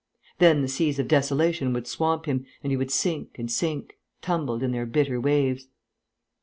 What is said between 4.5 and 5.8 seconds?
in their bitter waves.